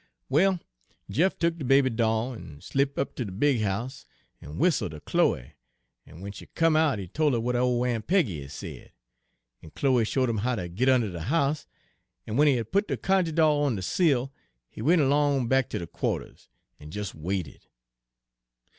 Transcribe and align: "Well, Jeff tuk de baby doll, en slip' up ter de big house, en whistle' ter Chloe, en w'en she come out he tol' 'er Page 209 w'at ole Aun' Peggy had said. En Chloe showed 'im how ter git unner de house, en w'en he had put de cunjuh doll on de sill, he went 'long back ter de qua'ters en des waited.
"Well, 0.29 0.59
Jeff 1.11 1.37
tuk 1.37 1.57
de 1.59 1.63
baby 1.63 1.91
doll, 1.91 2.33
en 2.33 2.59
slip' 2.61 2.97
up 2.97 3.13
ter 3.15 3.23
de 3.25 3.31
big 3.31 3.61
house, 3.61 4.07
en 4.41 4.57
whistle' 4.57 4.89
ter 4.89 4.99
Chloe, 4.99 5.53
en 6.07 6.15
w'en 6.15 6.31
she 6.31 6.47
come 6.55 6.75
out 6.75 6.97
he 6.97 7.07
tol' 7.07 7.35
'er 7.35 7.37
Page 7.37 7.43
209 7.43 7.43
w'at 7.45 7.61
ole 7.61 7.85
Aun' 7.85 8.01
Peggy 8.01 8.41
had 8.41 8.51
said. 8.51 8.93
En 9.61 9.69
Chloe 9.69 10.03
showed 10.03 10.27
'im 10.31 10.39
how 10.39 10.55
ter 10.55 10.67
git 10.69 10.89
unner 10.89 11.11
de 11.11 11.21
house, 11.21 11.67
en 12.25 12.33
w'en 12.33 12.47
he 12.47 12.55
had 12.55 12.71
put 12.71 12.87
de 12.87 12.97
cunjuh 12.97 13.31
doll 13.35 13.61
on 13.61 13.75
de 13.75 13.83
sill, 13.83 14.33
he 14.71 14.81
went 14.81 15.03
'long 15.03 15.47
back 15.47 15.69
ter 15.69 15.77
de 15.77 15.85
qua'ters 15.85 16.49
en 16.79 16.89
des 16.89 17.05
waited. 17.13 17.67